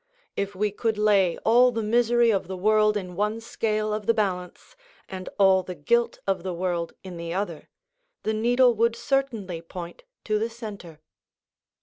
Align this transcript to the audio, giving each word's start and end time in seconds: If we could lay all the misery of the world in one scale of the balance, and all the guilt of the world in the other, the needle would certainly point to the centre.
If 0.35 0.55
we 0.55 0.71
could 0.71 0.97
lay 0.97 1.37
all 1.45 1.71
the 1.71 1.83
misery 1.83 2.31
of 2.31 2.47
the 2.47 2.57
world 2.57 2.97
in 2.97 3.15
one 3.15 3.39
scale 3.39 3.93
of 3.93 4.07
the 4.07 4.15
balance, 4.15 4.75
and 5.07 5.29
all 5.37 5.61
the 5.61 5.75
guilt 5.75 6.17
of 6.25 6.41
the 6.41 6.55
world 6.55 6.93
in 7.03 7.17
the 7.17 7.35
other, 7.35 7.69
the 8.23 8.33
needle 8.33 8.73
would 8.73 8.95
certainly 8.95 9.61
point 9.61 10.03
to 10.23 10.39
the 10.39 10.49
centre. 10.49 11.01